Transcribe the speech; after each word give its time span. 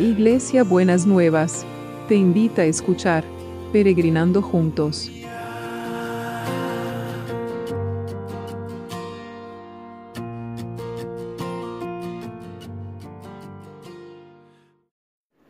Iglesia 0.00 0.64
Buenas 0.64 1.04
Nuevas, 1.04 1.66
te 2.08 2.14
invita 2.14 2.62
a 2.62 2.64
escuchar 2.64 3.22
Peregrinando 3.70 4.40
Juntos. 4.40 5.10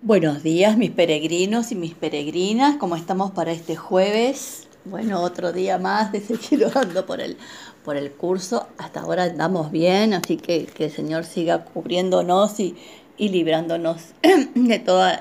Buenos 0.03 0.43
días 0.43 0.77
mis 0.77 0.91
peregrinos 0.91 1.71
y 1.71 1.77
mis 1.77 1.95
peregrinas, 1.95 2.77
¿cómo 2.79 2.97
estamos 2.97 3.31
para 3.31 3.53
este 3.53 3.77
jueves? 3.77 4.67
Bueno, 4.85 5.21
otro 5.23 5.53
día 5.53 5.79
más 5.79 6.11
de 6.11 6.21
seguir 6.21 6.65
orando 6.67 7.07
por 7.07 7.21
el, 7.21 7.37
por 7.85 7.97
el 7.97 8.11
curso. 8.11 8.67
Hasta 8.79 9.03
ahora 9.03 9.25
andamos 9.25 9.71
bien, 9.71 10.13
así 10.13 10.39
que 10.39 10.67
que 10.67 10.87
el 10.87 10.91
Señor 10.91 11.23
siga 11.25 11.65
cubriéndonos 11.67 12.59
y, 12.59 12.75
y 13.21 13.29
librándonos 13.29 14.01
de 14.55 14.79
todos 14.79 15.13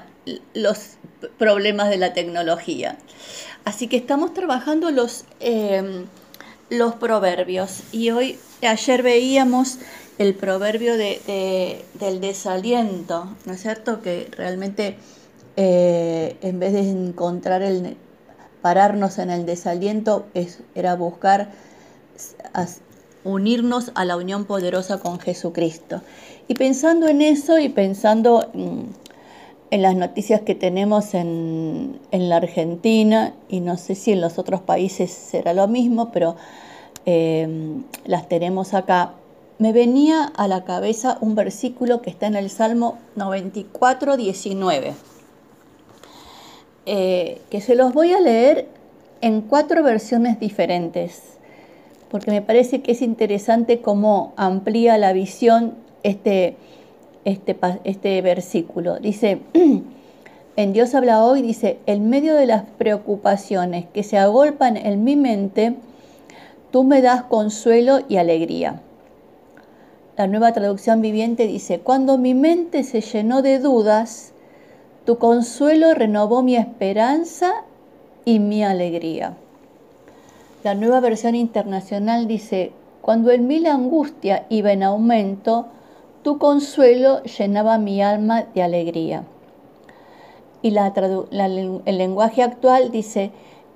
los 0.53 0.91
problemas 1.37 1.89
de 1.89 1.97
la 1.97 2.13
tecnología. 2.13 2.97
Así 3.65 3.87
que 3.87 3.97
estamos 3.97 4.33
trabajando 4.33 4.89
los, 4.89 5.25
eh, 5.41 6.05
los 6.69 6.95
proverbios 6.95 7.83
y 7.91 8.11
hoy, 8.11 8.39
ayer 8.61 9.03
veíamos 9.03 9.79
el 10.17 10.33
proverbio 10.33 10.97
de, 10.97 11.83
del 11.95 12.21
desaliento, 12.21 13.35
¿no 13.45 13.53
es 13.53 13.61
cierto? 13.61 14.01
Que 14.01 14.29
realmente 14.31 14.95
eh, 15.57 16.37
en 16.41 16.59
vez 16.59 16.71
de 16.71 16.89
encontrar 16.89 17.61
el 17.61 17.97
pararnos 18.61 19.19
en 19.19 19.29
el 19.29 19.45
desaliento, 19.45 20.25
es, 20.33 20.59
era 20.73 20.95
buscar 20.95 21.51
unirnos 23.23 23.91
a 23.95 24.05
la 24.05 24.15
unión 24.15 24.45
poderosa 24.45 24.99
con 24.99 25.19
Jesucristo. 25.19 26.01
Y 26.49 26.55
pensando 26.55 27.07
en 27.07 27.21
eso 27.21 27.59
y 27.59 27.69
pensando 27.69 28.49
mm, 28.55 28.81
en 29.69 29.81
las 29.83 29.95
noticias 29.95 30.41
que 30.41 30.55
tenemos 30.55 31.13
en, 31.13 31.99
la 32.11 32.37
Argentina, 32.37 33.35
y 33.49 33.59
no 33.59 33.77
sé 33.77 33.93
si 33.93 34.13
en 34.13 34.19
los 34.19 34.39
otros 34.39 34.59
países 34.59 35.11
será 35.11 35.53
lo 35.53 35.67
mismo, 35.67 36.11
pero 36.11 36.35
em, 37.05 37.83
las 38.03 38.27
tenemos 38.27 38.73
acá, 38.73 39.13
me 39.59 39.73
venía 39.73 40.23
a 40.23 40.47
la 40.47 40.63
cabeza 40.63 41.19
un 41.21 41.35
versículo 41.35 42.01
que 42.01 42.09
está 42.09 42.25
en 42.25 42.35
el 42.35 42.49
Salmo 42.49 42.97
94, 43.15 44.17
19, 44.17 44.93
eh, 46.87 47.41
que 47.51 47.61
se 47.61 47.75
los 47.75 47.93
voy 47.93 48.13
a 48.13 48.19
leer 48.19 48.67
en 49.21 49.41
cuatro 49.41 49.83
versiones 49.83 50.39
diferentes, 50.39 51.37
porque 52.09 52.31
me 52.31 52.41
parece 52.41 52.81
que 52.81 52.93
es 52.93 53.03
interesante 53.03 53.81
cómo 53.81 54.33
amplía 54.35 54.97
la 54.97 55.13
visión 55.13 55.87
este, 56.03 56.55
este, 57.25 57.57
este 57.83 58.21
versículo. 58.21 58.99
Dice, 58.99 59.41
en 60.55 60.73
Dios 60.73 60.95
habla 60.95 61.23
hoy, 61.23 61.41
dice, 61.41 61.79
en 61.85 62.09
medio 62.09 62.35
de 62.35 62.45
las 62.45 62.63
preocupaciones 62.77 63.85
que 63.93 64.03
se 64.03 64.17
agolpan 64.17 64.77
en 64.77 65.03
mi 65.03 65.15
mente, 65.15 65.75
tú 66.71 66.83
me 66.83 67.01
das 67.01 67.23
consuelo 67.23 67.99
y 68.07 68.17
alegría. 68.17 68.81
La 70.17 70.27
nueva 70.27 70.51
traducción 70.51 71.01
viviente 71.01 71.47
dice, 71.47 71.79
cuando 71.79 72.17
mi 72.17 72.33
mente 72.33 72.83
se 72.83 73.01
llenó 73.01 73.41
de 73.41 73.59
dudas, 73.59 74.33
tu 75.05 75.17
consuelo 75.17 75.93
renovó 75.93 76.43
mi 76.43 76.55
esperanza 76.57 77.63
y 78.25 78.39
mi 78.39 78.63
alegría. 78.63 79.37
La 80.63 80.75
nueva 80.75 80.99
versión 80.99 81.35
internacional 81.35 82.27
dice, 82.27 82.73
cuando 83.01 83.31
en 83.31 83.47
mí 83.47 83.59
la 83.59 83.73
angustia 83.73 84.45
iba 84.49 84.73
en 84.73 84.83
aumento, 84.83 85.67
tu 86.23 86.37
consuelo 86.37 87.23
llenaba 87.23 87.77
mi 87.77 88.01
alma 88.01 88.43
de 88.53 88.63
alegría. 88.63 89.23
Y 90.61 90.75
el 90.75 91.97
lenguaje 91.97 92.43
actual 92.43 92.91
dice, 92.91 93.31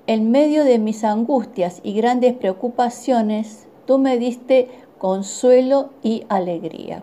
en 0.06 0.30
medio 0.30 0.64
de 0.64 0.78
mis 0.78 1.02
angustias 1.02 1.80
y 1.82 1.94
grandes 1.94 2.34
preocupaciones, 2.34 3.66
tú 3.86 3.98
me 3.98 4.18
diste 4.18 4.68
consuelo 4.98 5.90
y 6.02 6.24
alegría. 6.28 7.02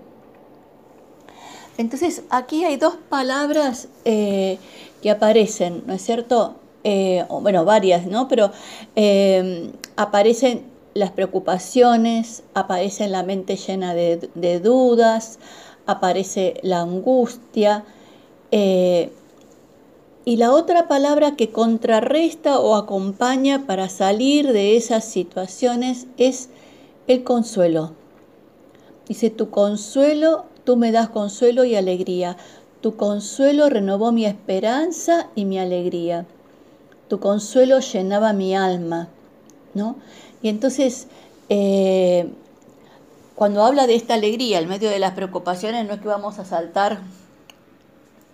Entonces, 1.78 2.24
aquí 2.30 2.64
hay 2.64 2.78
dos 2.78 2.96
palabras 3.10 3.88
eh, 4.06 4.60
que 5.02 5.10
aparecen, 5.10 5.84
¿no 5.88 5.94
es 5.94 6.04
cierto? 6.04 6.56
Eh, 6.84 7.26
bueno, 7.30 7.66
varias, 7.66 8.06
¿no? 8.06 8.28
Pero 8.28 8.52
eh, 8.96 9.72
aparecen 9.96 10.71
las 10.94 11.12
preocupaciones, 11.12 12.44
aparece 12.54 13.08
la 13.08 13.24
mente 13.24 13.56
llena 13.56 13.94
de, 13.94 14.60
dudas, 14.60 15.40
aparece 15.86 16.60
la 16.64 16.82
angustia. 16.82 17.86
Eh, 18.52 19.12
y 20.24 20.38
la 20.38 20.52
otra 20.52 20.88
palabra 20.88 21.36
que 21.36 21.50
contrarresta 21.50 22.60
o 22.60 22.76
acompaña 22.76 23.66
para 23.66 23.90
salir 23.90 24.54
de 24.54 24.78
esas 24.78 25.06
situaciones 25.06 26.06
es 26.18 26.50
el 27.08 27.24
consuelo. 27.24 27.94
Dice, 29.08 29.30
tu 29.30 29.50
consuelo, 29.50 30.46
tú 30.64 30.78
me 30.78 30.92
das 30.92 31.10
consuelo 31.10 31.64
y 31.66 31.76
alegría. 31.76 32.38
Tu 32.82 32.96
consuelo 32.96 33.70
renovó 33.70 34.12
mi 34.12 34.26
esperanza 34.26 35.30
y 35.36 35.46
mi 35.46 35.58
alegría. 35.58 36.28
Tu 37.08 37.20
consuelo 37.20 37.80
llenaba 37.80 38.32
mi 38.34 38.56
alma, 38.56 39.10
¿no? 39.74 39.96
Y 40.42 40.50
entonces, 40.50 41.08
eh, 41.50 42.32
cuando 43.36 43.64
habla 43.64 43.88
de 43.88 43.96
esta 43.96 44.16
alegría 44.16 44.60
en 44.60 44.70
medio 44.70 44.90
de 44.90 45.00
las 45.00 45.14
preocupaciones, 45.14 45.88
no 45.88 45.94
es 45.94 46.02
que 46.02 46.08
vamos 46.08 46.40
a 46.40 46.46
saltar 46.46 47.00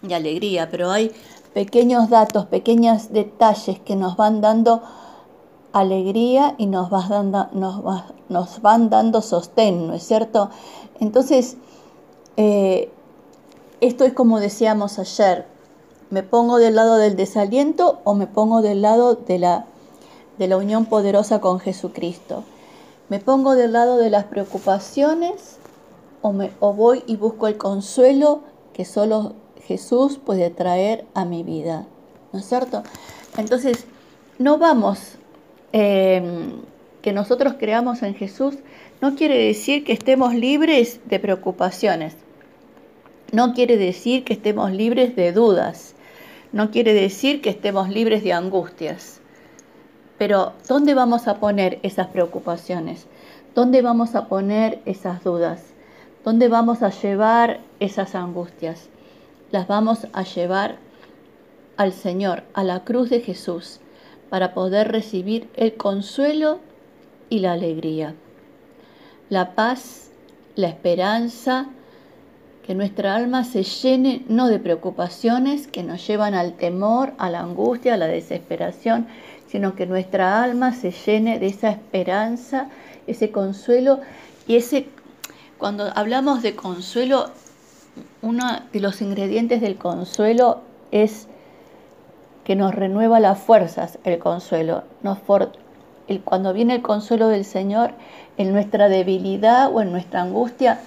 de 0.01 0.15
alegría, 0.15 0.69
pero 0.69 0.91
hay 0.91 1.11
pequeños 1.53 2.09
datos, 2.09 2.45
pequeños 2.45 3.11
detalles 3.11 3.79
que 3.79 3.95
nos 3.95 4.15
van 4.15 4.41
dando 4.41 4.81
alegría 5.73 6.55
y 6.57 6.67
nos, 6.67 6.89
dando, 6.89 7.47
nos, 7.53 8.61
van 8.61 8.89
dando 8.89 9.21
sostén, 9.21 9.87
¿no 9.87 9.93
es 9.93 10.03
cierto? 10.03 10.49
Entonces, 10.99 11.57
eh, 12.37 12.91
esto 13.81 14.05
es 14.05 14.13
como 14.13 14.39
decíamos 14.39 14.99
ayer, 14.99 15.45
¿me 16.09 16.23
pongo 16.23 16.57
del 16.57 16.75
lado 16.75 16.97
del 16.97 17.15
desaliento 17.15 17.99
o 18.03 18.13
me 18.13 18.27
pongo 18.27 18.61
del 18.61 18.81
lado 18.81 19.15
de 19.15 19.39
la 19.39 19.65
de 20.37 20.47
la 20.47 20.57
unión 20.57 20.85
poderosa 20.85 21.41
con 21.41 21.59
Jesucristo. 21.59 22.43
¿Me 23.09 23.19
pongo 23.19 23.55
del 23.55 23.73
lado 23.73 23.97
de 23.97 24.09
las 24.09 24.25
preocupaciones 24.25 25.57
o, 26.21 26.33
me, 26.33 26.51
voy 26.59 27.03
y 27.07 27.15
busco 27.15 27.47
el 27.47 27.57
consuelo 27.57 28.41
que 28.73 28.85
solo 28.85 29.33
Jesús 29.65 30.17
puede 30.17 30.49
traer 30.49 31.05
a 31.13 31.25
mi 31.25 31.43
vida? 31.43 31.87
¿No 32.33 32.39
es 32.39 32.45
cierto? 32.45 32.83
Entonces, 33.37 33.85
no 34.39 34.57
vamos, 34.57 35.13
em, 35.71 36.61
que 37.01 37.13
nosotros 37.13 37.55
creamos 37.57 38.03
en 38.03 38.15
Jesús, 38.15 38.55
no 39.01 39.15
quiere 39.15 39.37
decir 39.37 39.83
que 39.85 39.93
estemos 39.93 40.33
libres 40.35 40.99
de 41.05 41.19
preocupaciones. 41.19 42.15
No 43.31 43.53
quiere 43.53 43.77
decir 43.77 44.23
que 44.23 44.33
estemos 44.33 44.71
libres 44.71 45.15
de 45.15 45.31
dudas. 45.31 45.95
No 46.51 46.71
quiere 46.71 46.93
decir 46.93 47.41
que 47.41 47.49
estemos 47.49 47.89
libres 47.89 48.23
de 48.23 48.33
angustias. 48.33 49.21
Pero 50.17 50.53
¿dónde 50.67 50.93
vamos 50.93 51.27
a 51.27 51.39
poner 51.39 51.79
esas 51.83 52.07
preocupaciones? 52.07 53.07
¿Dónde 53.53 53.81
vamos 53.81 54.15
a 54.15 54.27
poner 54.27 54.81
esas 54.85 55.23
dudas? 55.23 55.73
¿Dónde 56.23 56.47
vamos 56.47 56.81
a 56.81 56.89
llevar 56.89 57.59
esas 57.79 58.15
angustias? 58.15 58.89
Las 59.51 59.67
vamos 59.67 60.07
a 60.13 60.23
llevar 60.23 60.77
al 61.77 61.93
Señor, 61.93 62.43
a 62.53 62.63
la 62.63 62.83
cruz 62.83 63.09
de 63.09 63.21
Jesús, 63.21 63.79
para 64.29 64.53
poder 64.53 64.91
recibir 64.91 65.49
el 65.55 65.75
consuelo 65.75 66.59
y 67.29 67.39
la 67.39 67.53
alegría. 67.53 68.15
La 69.29 69.55
paz, 69.55 70.11
la 70.55 70.67
esperanza, 70.67 71.67
que 72.67 72.75
nuestra 72.75 73.15
alma 73.15 73.45
se 73.45 73.63
llene 73.63 74.25
no 74.27 74.49
de 74.49 74.59
preocupaciones 74.59 75.67
que 75.67 75.83
nos 75.83 76.05
llevan 76.05 76.33
al 76.33 76.57
temor, 76.57 77.13
a 77.17 77.29
la 77.29 77.39
angustia, 77.39 77.93
a 77.93 77.97
la 77.97 78.07
desesperación, 78.07 79.07
sino 79.47 79.75
que 79.75 79.85
nuestra 79.85 80.43
alma 80.43 80.73
se 80.73 80.91
llene 80.91 81.39
de 81.39 81.47
esa 81.47 81.69
esperanza, 81.69 82.69
ese 83.07 83.31
consuelo 83.31 84.01
y 84.47 84.57
ese, 84.57 84.87
cuando 85.57 85.91
hablamos 85.95 86.41
de 86.41 86.55
consuelo, 86.55 87.31
uno 88.21 88.43
de 88.71 88.79
los 88.79 89.01
ingredientes 89.01 89.61
del 89.61 89.77
consuelo 89.77 90.61
es 90.91 91.27
que 92.43 92.55
nos 92.55 92.73
renueva 92.73 93.19
las 93.19 93.39
fuerzas, 93.39 93.99
el 94.03 94.19
consuelo. 94.19 94.83
Nos 95.01 95.17
cuando 96.23 96.53
viene 96.53 96.75
el 96.75 96.81
consuelo 96.81 97.27
del 97.27 97.43
Señor, 97.43 97.91
en 98.37 98.53
nuestra 98.53 98.87
debilidad 98.87 99.69
o 99.73 99.81
en 99.81 99.91
nuestra 99.91 100.21
angustia, 100.21 100.79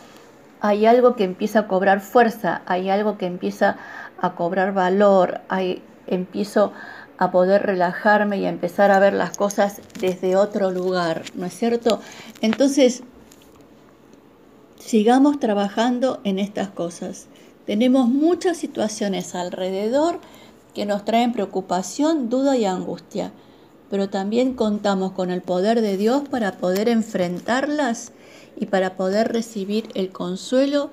hay 0.60 0.86
algo 0.86 1.16
que 1.16 1.24
empieza 1.24 1.60
a 1.60 1.68
cobrar 1.68 2.00
fuerza, 2.00 2.62
hay 2.66 2.90
algo 2.90 3.18
que 3.18 3.26
empieza 3.26 3.76
a 4.20 4.32
cobrar 4.34 4.72
valor, 4.72 5.40
hay, 5.48 5.82
empiezo 6.06 6.72
a 7.20 7.30
poder 7.30 7.62
relajarme 7.62 8.38
y 8.38 8.46
empezar 8.46 8.90
a 8.90 8.98
ver 8.98 9.12
las 9.12 9.36
cosas 9.36 9.82
desde 10.00 10.36
otro 10.36 10.70
lugar, 10.70 11.22
¿no 11.34 11.46
es 11.46 11.54
cierto? 11.54 12.00
Entonces, 12.40 13.02
sigamos 14.78 15.38
trabajando 15.38 16.20
en 16.24 16.40
estas 16.40 16.70
cosas, 16.70 17.28
Tenemos 17.66 18.08
muchas 18.08 18.56
situaciones 18.56 19.36
alrededor 19.36 20.18
que 20.74 20.86
nos 20.86 21.04
traen 21.04 21.32
preocupación, 21.32 22.28
duda 22.28 22.56
y 22.56 22.64
angustia, 22.64 23.32
pero 23.90 24.08
también 24.08 24.54
contamos 24.54 25.12
con 25.12 25.30
el 25.30 25.42
poder 25.42 25.80
de 25.80 25.96
Dios 25.96 26.28
para 26.28 26.52
poder 26.52 26.88
enfrentarlas 26.88 28.12
y 28.58 28.66
para 28.66 28.96
poder 28.96 29.32
recibir 29.32 29.88
el 29.94 30.10
consuelo 30.10 30.90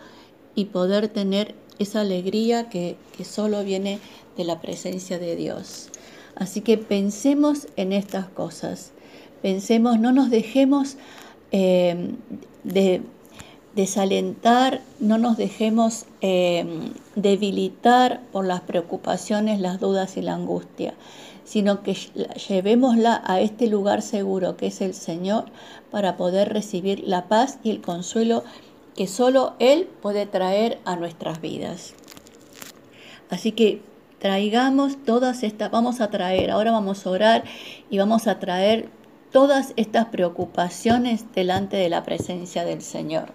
y 0.54 0.66
poder 0.66 1.08
tener 1.08 1.56
esa 1.80 2.02
alegría 2.02 2.70
que, 2.70 2.98
solo 3.24 3.64
viene 3.64 4.00
de 4.36 4.44
la 4.44 4.62
presencia 4.62 5.18
de 5.18 5.36
Dios. 5.36 5.90
Así 6.40 6.62
que 6.62 6.78
pensemos 6.78 7.68
en 7.78 7.94
estas 7.94 8.28
cosas, 8.28 8.92
pensemos, 9.42 10.00
no 10.00 10.12
nos 10.12 10.30
dejemos 10.30 10.98
eh, 11.52 12.12
de 12.64 13.02
desalentar, 13.76 14.82
no 15.00 15.18
nos 15.18 15.38
dejemos 15.38 16.06
eh, 16.22 16.66
debilitar 17.16 18.22
por 18.32 18.46
las 18.46 18.62
preocupaciones, 18.62 19.60
las 19.60 19.80
dudas 19.80 20.18
y 20.18 20.22
la 20.22 20.36
angustia, 20.36 20.94
sino 21.44 21.82
que 21.82 21.96
llevémosla 22.50 23.22
a 23.26 23.40
este 23.40 23.68
lugar 23.68 24.02
seguro 24.02 24.58
que 24.58 24.68
es 24.68 24.82
el 24.82 24.94
Señor 24.94 25.46
para 25.92 26.18
poder 26.18 26.54
recibir 26.54 27.04
la 27.06 27.28
paz 27.28 27.60
y 27.64 27.72
el 27.72 27.82
consuelo 27.82 28.44
que 28.96 29.08
solo 29.08 29.54
Él 29.60 29.88
puede 30.02 30.26
traer 30.26 30.80
a 30.86 30.96
nuestras 30.96 31.42
vidas. 31.42 31.94
Así 33.30 33.52
que 33.52 33.82
traigamos 34.20 34.98
todas 35.04 35.44
estas, 35.44 35.72
vamos 35.72 36.02
a 36.02 36.10
traer, 36.10 36.52
ahora 36.52 36.72
vamos 36.72 37.06
a 37.06 37.10
orar 37.10 37.44
y 37.90 37.98
vamos 37.98 38.28
a 38.28 38.40
traer 38.40 38.90
todas 39.32 39.74
estas 39.76 40.06
preocupaciones 40.08 41.26
delante 41.34 41.78
de 41.78 41.90
la 41.90 42.04
presencia 42.04 42.66
del 42.66 42.82
Señor. 42.82 43.30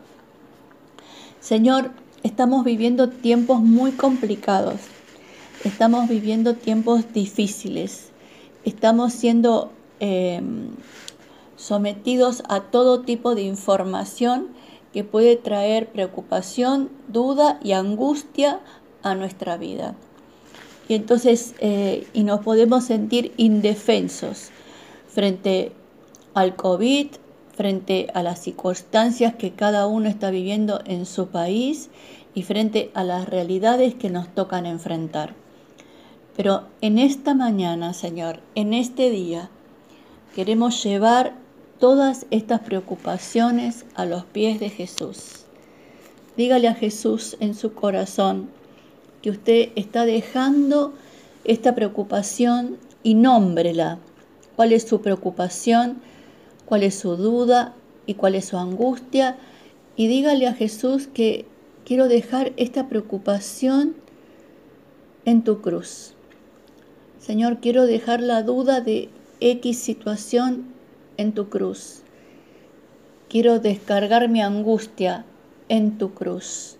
Señor, 1.40 1.90
estamos 2.22 2.64
viviendo 2.64 3.08
tiempos 3.08 3.60
muy 3.60 3.92
complicados, 3.92 4.80
estamos 5.64 6.08
viviendo 6.08 6.54
tiempos 6.54 7.12
difíciles, 7.12 8.10
estamos 8.64 9.12
siendo 9.12 9.72
em, 10.00 10.70
sometidos 11.56 12.42
a 12.48 12.60
todo 12.60 13.02
tipo 13.02 13.34
de 13.34 13.42
información 13.42 14.48
que 14.92 15.04
puede 15.04 15.36
traer 15.36 15.88
preocupación, 15.88 16.90
duda 17.08 17.58
y 17.62 17.72
angustia 17.72 18.60
a 19.02 19.14
nuestra 19.14 19.56
vida. 19.56 19.94
Y 20.92 20.94
entonces, 20.94 21.54
eh, 21.60 22.06
y 22.12 22.22
nos 22.22 22.40
podemos 22.40 22.84
sentir 22.84 23.32
indefensos 23.38 24.50
frente 25.08 25.72
al 26.34 26.54
COVID, 26.54 27.06
frente 27.56 28.08
a 28.12 28.22
las 28.22 28.40
circunstancias 28.40 29.34
que 29.36 29.52
cada 29.52 29.86
uno 29.86 30.10
está 30.10 30.30
viviendo 30.30 30.82
en 30.84 31.06
su 31.06 31.28
país 31.28 31.88
y 32.34 32.42
frente 32.42 32.90
a 32.92 33.04
las 33.04 33.26
realidades 33.26 33.94
que 33.94 34.10
nos 34.10 34.28
tocan 34.34 34.66
enfrentar. 34.66 35.32
Pero 36.36 36.64
en 36.82 36.98
esta 36.98 37.32
mañana, 37.32 37.94
Señor, 37.94 38.40
en 38.54 38.74
este 38.74 39.08
día, 39.08 39.48
queremos 40.34 40.84
llevar 40.84 41.32
todas 41.78 42.26
estas 42.30 42.60
preocupaciones 42.60 43.86
a 43.94 44.04
los 44.04 44.26
pies 44.26 44.60
de 44.60 44.68
Jesús. 44.68 45.46
Dígale 46.36 46.68
a 46.68 46.74
Jesús 46.74 47.38
en 47.40 47.54
su 47.54 47.72
corazón 47.72 48.50
que 49.22 49.30
usted 49.30 49.70
está 49.76 50.04
dejando 50.04 50.92
esta 51.44 51.74
preocupación 51.74 52.76
y 53.02 53.14
nómbrela. 53.14 53.98
¿Cuál 54.56 54.72
es 54.72 54.82
su 54.82 55.00
preocupación? 55.00 56.02
cuál 56.72 56.84
es 56.84 56.94
su 56.94 57.16
duda 57.16 57.74
y 58.06 58.14
cuál 58.14 58.34
es 58.34 58.46
su 58.46 58.56
angustia. 58.56 59.36
Y 59.94 60.06
dígale 60.06 60.46
a 60.46 60.54
Jesús 60.54 61.06
que 61.06 61.44
quiero 61.84 62.08
dejar 62.08 62.54
esta 62.56 62.88
preocupación 62.88 63.94
en 65.26 65.44
tu 65.44 65.60
cruz. 65.60 66.14
Señor, 67.18 67.58
quiero 67.60 67.84
dejar 67.84 68.22
la 68.22 68.42
duda 68.42 68.80
de 68.80 69.10
X 69.40 69.80
situación 69.80 70.64
en 71.18 71.32
tu 71.32 71.50
cruz. 71.50 72.00
Quiero 73.28 73.58
descargar 73.60 74.30
mi 74.30 74.40
angustia 74.40 75.26
en 75.68 75.98
tu 75.98 76.14
cruz 76.14 76.78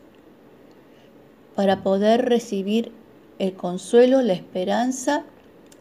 para 1.54 1.82
poder 1.82 2.28
recibir 2.28 2.92
el 3.38 3.54
consuelo, 3.54 4.22
la 4.22 4.32
esperanza 4.32 5.24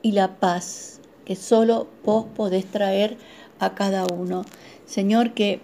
y 0.01 0.13
la 0.13 0.39
paz 0.39 0.99
que 1.25 1.35
solo 1.35 1.87
vos 2.03 2.25
podés 2.35 2.65
traer 2.65 3.17
a 3.59 3.75
cada 3.75 4.05
uno. 4.13 4.43
Señor, 4.85 5.33
que 5.33 5.61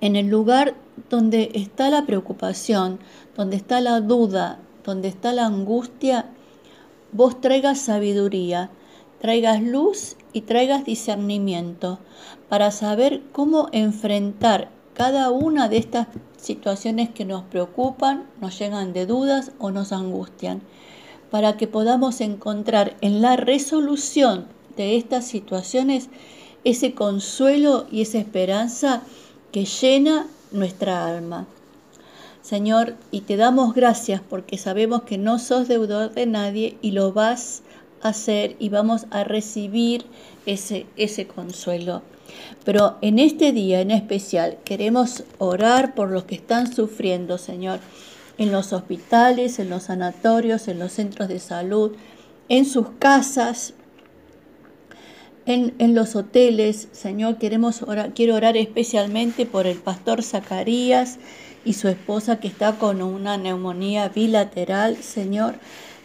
en 0.00 0.16
el 0.16 0.28
lugar 0.28 0.74
donde 1.10 1.50
está 1.54 1.90
la 1.90 2.06
preocupación, 2.06 2.98
donde 3.36 3.56
está 3.56 3.80
la 3.80 4.00
duda, 4.00 4.58
donde 4.84 5.08
está 5.08 5.32
la 5.32 5.46
angustia, 5.46 6.26
vos 7.12 7.40
traigas 7.40 7.78
sabiduría, 7.78 8.70
traigas 9.20 9.62
luz 9.62 10.16
y 10.32 10.42
traigas 10.42 10.84
discernimiento 10.84 11.98
para 12.48 12.70
saber 12.70 13.22
cómo 13.32 13.68
enfrentar 13.72 14.70
cada 14.98 15.30
una 15.30 15.68
de 15.68 15.76
estas 15.76 16.08
situaciones 16.38 17.08
que 17.08 17.24
nos 17.24 17.44
preocupan, 17.44 18.26
nos 18.40 18.58
llegan 18.58 18.92
de 18.92 19.06
dudas 19.06 19.52
o 19.60 19.70
nos 19.70 19.92
angustian, 19.92 20.60
para 21.30 21.56
que 21.56 21.68
podamos 21.68 22.20
encontrar 22.20 22.96
en 23.00 23.22
la 23.22 23.36
resolución 23.36 24.46
de 24.76 24.96
estas 24.96 25.24
situaciones 25.24 26.08
ese 26.64 26.94
consuelo 26.94 27.86
y 27.92 28.02
esa 28.02 28.18
esperanza 28.18 29.02
que 29.52 29.66
llena 29.66 30.26
nuestra 30.50 31.06
alma. 31.06 31.46
Señor, 32.42 32.96
y 33.12 33.20
te 33.20 33.36
damos 33.36 33.74
gracias 33.74 34.20
porque 34.28 34.58
sabemos 34.58 35.02
que 35.02 35.16
no 35.16 35.38
sos 35.38 35.68
deudor 35.68 36.12
de 36.12 36.26
nadie 36.26 36.76
y 36.82 36.90
lo 36.90 37.12
vas 37.12 37.62
hacer 38.02 38.56
y 38.58 38.68
vamos 38.68 39.06
a 39.10 39.24
recibir 39.24 40.04
ese, 40.46 40.86
ese 40.96 41.26
consuelo. 41.26 42.02
Pero 42.64 42.98
en 43.00 43.18
este 43.18 43.52
día 43.52 43.80
en 43.80 43.90
especial 43.90 44.58
queremos 44.64 45.24
orar 45.38 45.94
por 45.94 46.10
los 46.10 46.24
que 46.24 46.34
están 46.34 46.72
sufriendo, 46.72 47.38
Señor, 47.38 47.80
en 48.36 48.52
los 48.52 48.72
hospitales, 48.72 49.58
en 49.58 49.70
los 49.70 49.84
sanatorios, 49.84 50.68
en 50.68 50.78
los 50.78 50.92
centros 50.92 51.28
de 51.28 51.40
salud, 51.40 51.96
en 52.48 52.64
sus 52.64 52.88
casas, 52.98 53.74
en, 55.46 55.94
los 55.94 56.14
hoteles. 56.14 56.88
Señor, 56.92 57.38
queremos 57.38 57.82
orar, 57.82 58.12
quiero 58.14 58.34
orar 58.34 58.56
especialmente 58.56 59.46
por 59.46 59.66
el 59.66 59.78
pastor 59.78 60.22
Zacarías 60.22 61.18
y 61.64 61.72
su 61.72 61.88
esposa 61.88 62.38
que 62.38 62.48
está 62.48 62.78
con 62.78 63.02
una 63.02 63.38
neumonía 63.38 64.08
bilateral, 64.08 64.98
Señor, 64.98 65.56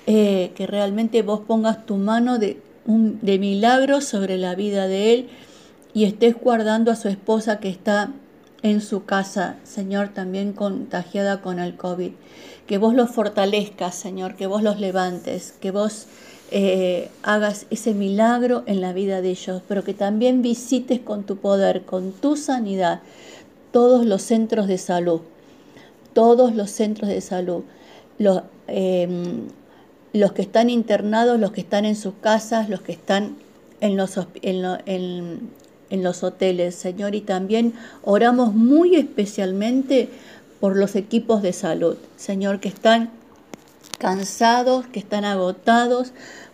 eh, 0.06 0.52
que 0.56 0.68
realmente 0.68 1.22
vos 1.22 1.42
pongas 1.48 1.86
tu 1.86 1.96
mano 1.96 2.40
de, 2.40 2.60
un, 2.86 3.20
de 3.22 3.40
milagro 3.40 4.02
sobre 4.02 4.38
la 4.38 4.56
vida 4.56 4.88
de 4.88 5.14
él 5.14 5.30
y 5.94 6.06
estés 6.06 6.36
guardando 6.36 6.92
a 6.92 6.96
su 6.96 7.08
esposa 7.08 7.60
que 7.60 7.70
está 7.70 8.12
en 8.64 8.82
su 8.82 9.06
casa, 9.06 9.58
Señor, 9.64 10.10
también 10.10 10.54
contagiada 10.54 11.42
con 11.42 11.60
el 11.60 11.76
COVID. 11.76 12.12
Que 12.66 12.78
vos 12.78 12.94
los 12.94 13.12
fortalezcas, 13.12 13.94
Señor, 13.94 14.36
que 14.36 14.48
vos 14.48 14.64
los 14.64 14.80
levantes, 14.80 15.54
que 15.60 15.72
vos 15.72 16.08
eh, 16.52 17.10
hagas 17.24 17.66
ese 17.72 17.94
milagro 17.94 18.64
en 18.66 18.80
la 18.80 18.94
vida 18.94 19.22
de 19.22 19.32
ellos, 19.32 19.62
pero 19.68 19.84
que 19.84 19.94
también 19.94 20.42
visites 20.42 21.00
con 21.00 21.24
tu 21.24 21.38
poder, 21.38 21.84
con 21.84 22.12
tu 22.12 22.38
sanidad, 22.38 23.02
todos 23.72 24.06
los 24.06 24.22
centros 24.22 24.68
de 24.68 24.78
salud, 24.78 25.22
todos 26.14 26.56
los 26.56 26.70
centros 26.70 27.10
de 27.10 27.22
salud, 27.22 27.64
los, 28.18 28.44
em, 28.68 29.48
los 30.14 30.32
que 30.34 30.44
están 30.44 30.70
internados, 30.70 31.40
los 31.40 31.52
que 31.52 31.62
están 31.62 31.86
en 31.86 31.96
sus 31.96 32.14
casas, 32.22 32.70
los 32.70 32.82
que 32.82 32.92
están 32.92 33.36
en 33.82 33.98
los, 33.98 34.18
en, 34.46 35.50
los 35.90 36.24
hoteles, 36.24 36.76
Señor, 36.76 37.16
y 37.16 37.22
también 37.22 37.74
oramos 38.04 38.54
muy 38.54 38.96
especialmente 38.96 40.10
por 40.60 40.78
los 40.78 40.96
equipos 40.96 41.42
de 41.42 41.52
salud, 41.52 41.98
Señor, 42.16 42.60
que 42.60 42.70
están 42.70 43.10
cansados, 44.00 44.88
que 44.88 45.00
están 45.00 45.26
agotados, 45.26 46.14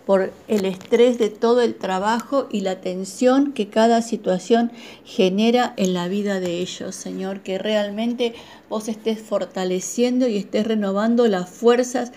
por 0.10 0.34
el 0.48 0.66
estrés 0.66 1.20
de 1.20 1.30
todo 1.30 1.62
el 1.62 1.76
trabajo 1.76 2.48
y 2.50 2.62
la 2.62 2.82
tensión 2.82 3.54
que 3.54 3.70
cada 3.70 4.02
situación 4.02 4.72
genera 5.06 5.76
en 5.78 5.94
la 5.94 6.08
vida 6.08 6.40
de 6.40 6.58
ellos, 6.62 6.96
Señor, 6.96 7.42
que 7.42 7.60
realmente 7.60 8.34
vos 8.70 8.88
estés 8.88 9.22
fortaleciendo 9.22 10.28
y 10.28 10.38
estés 10.38 10.66
renovando 10.66 11.28
las 11.28 11.48
fuerzas 11.48 12.12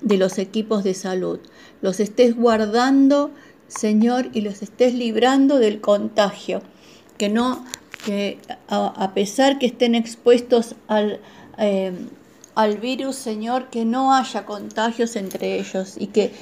de 0.00 0.16
los 0.16 0.38
equipos 0.38 0.84
de 0.84 0.94
salud, 0.94 1.40
los 1.80 2.00
estés 2.00 2.36
guardando, 2.36 3.30
Señor, 3.68 4.30
y 4.32 4.40
los 4.40 4.62
estés 4.62 4.94
librando 4.94 5.58
del 5.58 5.80
contagio, 5.80 6.62
que 7.16 7.28
no, 7.28 7.64
que 8.04 8.38
a, 8.68 9.12
pesar 9.14 9.58
que 9.58 9.66
estén 9.66 9.94
expuestos 9.94 10.76
al, 10.86 11.20
eh, 11.58 11.92
al 12.54 12.78
virus, 12.78 13.16
Señor, 13.16 13.70
que 13.70 13.84
no 13.84 14.14
haya 14.14 14.44
contagios 14.44 15.16
entre 15.16 15.58
ellos 15.58 15.94
y 15.98 16.08
que 16.08 16.32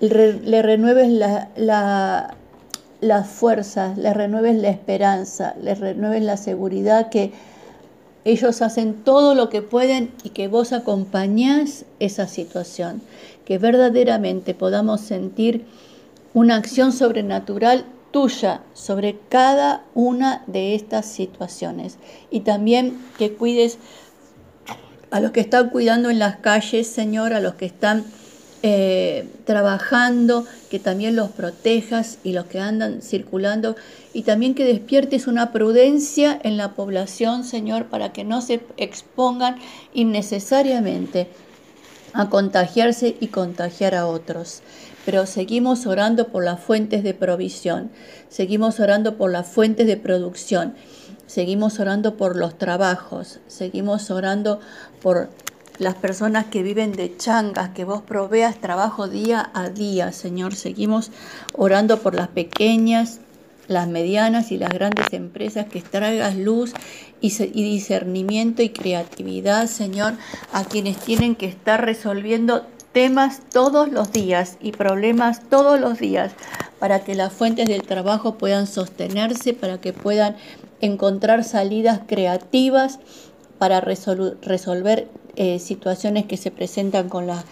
le 0.00 0.62
renueves 0.62 1.10
la, 1.10 2.36
las 3.00 3.28
fuerzas, 3.28 3.98
le 3.98 4.14
renueves 4.14 4.56
la 4.56 4.70
esperanza, 4.70 5.54
le 5.60 5.74
renueves 5.74 6.22
la 6.22 6.36
seguridad 6.36 7.10
que 7.10 7.32
ellos 8.24 8.62
hacen 8.62 8.94
todo 9.04 9.34
lo 9.34 9.48
que 9.48 9.62
pueden 9.62 10.12
y 10.22 10.30
que 10.30 10.48
vos 10.48 10.72
acompañás 10.72 11.84
esa 11.98 12.26
situación, 12.26 13.00
que 13.44 13.58
verdaderamente 13.58 14.54
podamos 14.54 15.00
sentir 15.00 15.64
una 16.34 16.56
acción 16.56 16.92
sobrenatural 16.92 17.84
tuya 18.10 18.62
sobre 18.74 19.18
cada 19.28 19.84
una 19.94 20.42
de 20.46 20.74
estas 20.74 21.06
situaciones. 21.06 21.98
Y 22.30 22.40
también 22.40 22.98
que 23.18 23.32
cuides 23.32 23.78
a 25.10 25.20
los 25.20 25.30
que 25.30 25.40
están 25.40 25.70
cuidando 25.70 26.10
en 26.10 26.18
las 26.18 26.36
calles, 26.36 26.86
Señor, 26.86 27.32
a 27.32 27.40
los 27.40 27.54
que 27.54 27.66
están 27.66 28.04
eh, 28.62 29.28
trabajando, 29.44 30.44
que 30.68 30.78
también 30.80 31.14
los 31.14 31.30
protejas 31.30 32.18
y 32.24 32.32
los 32.32 32.46
que 32.46 32.58
andan 32.58 33.02
circulando 33.02 33.76
y 34.12 34.22
también 34.22 34.54
que 34.54 34.64
despiertes 34.64 35.28
una 35.28 35.52
prudencia 35.52 36.38
en 36.42 36.56
la 36.56 36.74
población, 36.74 37.44
Señor, 37.44 37.86
para 37.86 38.12
que 38.12 38.24
no 38.24 38.40
se 38.42 38.60
expongan 38.76 39.56
innecesariamente 39.94 41.28
a 42.12 42.28
contagiarse 42.28 43.16
y 43.20 43.28
contagiar 43.28 43.94
a 43.94 44.06
otros. 44.06 44.62
Pero 45.04 45.26
seguimos 45.26 45.86
orando 45.86 46.28
por 46.28 46.44
las 46.44 46.60
fuentes 46.60 47.02
de 47.04 47.14
provisión, 47.14 47.90
seguimos 48.28 48.80
orando 48.80 49.16
por 49.16 49.30
las 49.30 49.46
fuentes 49.46 49.86
de 49.86 49.96
producción, 49.96 50.74
seguimos 51.28 51.78
orando 51.78 52.16
por 52.16 52.36
los 52.36 52.58
trabajos, 52.58 53.38
seguimos 53.46 54.10
orando 54.10 54.58
por 55.00 55.30
las 55.78 55.94
personas 55.94 56.46
que 56.46 56.62
viven 56.62 56.92
de 56.92 57.16
changas, 57.16 57.70
que 57.70 57.84
vos 57.84 58.02
proveas 58.02 58.60
trabajo 58.60 59.08
día 59.08 59.50
a 59.54 59.68
día, 59.68 60.12
Señor. 60.12 60.54
Seguimos 60.54 61.10
orando 61.54 62.00
por 62.00 62.14
las 62.14 62.28
pequeñas, 62.28 63.20
las 63.68 63.86
medianas 63.86 64.50
y 64.50 64.58
las 64.58 64.70
grandes 64.70 65.12
empresas, 65.12 65.66
que 65.66 65.80
traigas 65.82 66.36
luz 66.36 66.72
y, 67.20 67.30
discernimiento 67.30 68.62
y 68.62 68.70
creatividad, 68.70 69.66
Señor, 69.66 70.14
a 70.52 70.64
quienes 70.64 70.98
tienen 70.98 71.36
que 71.36 71.46
estar 71.46 71.84
resolviendo 71.84 72.66
temas 72.92 73.42
todos 73.52 73.90
los 73.90 74.10
días 74.10 74.56
y 74.60 74.72
problemas 74.72 75.48
todos 75.48 75.78
los 75.78 75.98
días 75.98 76.32
para 76.80 77.00
que 77.00 77.14
las 77.14 77.32
fuentes 77.32 77.68
del 77.68 77.82
trabajo 77.82 78.38
puedan 78.38 78.66
sostenerse, 78.66 79.52
para 79.52 79.80
que 79.80 79.92
puedan 79.92 80.36
encontrar 80.80 81.44
salidas 81.44 82.00
creativas 82.06 82.98
para 83.58 83.80
resolver 83.80 85.08
eh, 85.40 85.60
situaciones 85.60 86.26
que 86.26 86.36
se 86.36 86.50
presentan 86.50 87.08
con 87.08 87.28
la, 87.28 87.44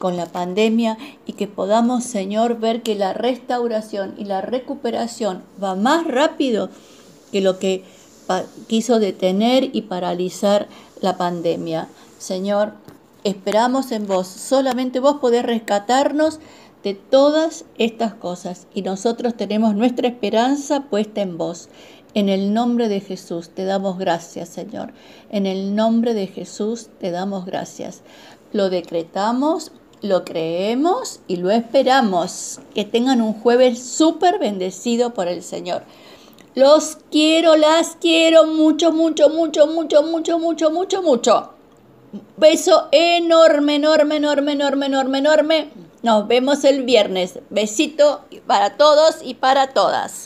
con 0.00 0.16
la 0.16 0.26
pandemia 0.26 0.98
y 1.26 1.34
que 1.34 1.46
podamos, 1.46 2.02
Señor, 2.02 2.58
ver 2.58 2.82
que 2.82 2.96
la 2.96 3.12
restauración 3.12 4.16
y 4.18 4.24
la 4.24 4.40
recuperación 4.40 5.44
va 5.62 5.76
más 5.76 6.08
rápido 6.08 6.70
que 7.30 7.40
lo 7.40 7.60
que 7.60 7.84
quiso 8.66 8.98
detener 8.98 9.70
y 9.72 9.82
paralizar 9.82 10.66
la 11.00 11.16
pandemia. 11.16 11.86
Señor, 12.18 12.72
esperamos 13.22 13.92
en 13.92 14.08
vos. 14.08 14.26
Solamente 14.26 14.98
vos 14.98 15.18
podés 15.20 15.44
rescatarnos 15.44 16.40
de 16.82 16.94
todas 16.94 17.64
estas 17.78 18.12
cosas 18.12 18.66
y 18.74 18.82
nosotros 18.82 19.36
tenemos 19.36 19.76
nuestra 19.76 20.08
esperanza 20.08 20.80
puesta 20.90 21.20
en 21.20 21.38
vos. 21.38 21.68
En 22.12 22.28
el 22.28 22.52
nombre 22.52 22.88
de 22.88 23.00
Jesús 23.00 23.50
te 23.50 23.64
damos 23.64 23.98
gracias, 23.98 24.48
Señor. 24.48 24.92
En 25.30 25.46
el 25.46 25.76
nombre 25.76 26.12
de 26.12 26.26
Jesús 26.26 26.88
te 26.98 27.12
damos 27.12 27.46
gracias. 27.46 28.02
Lo 28.52 28.68
decretamos, 28.68 29.70
lo 30.02 30.24
creemos 30.24 31.20
y 31.28 31.36
lo 31.36 31.50
esperamos. 31.50 32.60
Que 32.74 32.84
tengan 32.84 33.20
un 33.20 33.34
jueves 33.34 33.80
súper 33.80 34.40
bendecido 34.40 35.14
por 35.14 35.28
el 35.28 35.42
Señor. 35.42 35.82
Los 36.56 36.98
quiero, 37.12 37.54
las 37.54 37.96
quiero 38.00 38.44
mucho, 38.44 38.90
mucho, 38.90 39.28
mucho, 39.28 39.68
mucho, 39.68 40.02
mucho, 40.02 40.38
mucho, 40.40 40.70
mucho, 40.70 41.02
mucho. 41.02 41.50
Beso 42.36 42.88
enorme, 42.90 43.76
enorme, 43.76 44.16
enorme, 44.16 44.52
enorme, 44.52 44.86
enorme, 44.86 45.18
enorme. 45.18 45.70
Nos 46.02 46.26
vemos 46.26 46.64
el 46.64 46.82
viernes. 46.82 47.38
Besito 47.50 48.22
para 48.48 48.76
todos 48.76 49.18
y 49.22 49.34
para 49.34 49.68
todas. 49.68 50.24